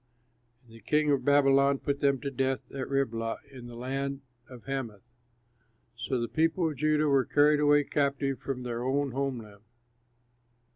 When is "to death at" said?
2.21-2.89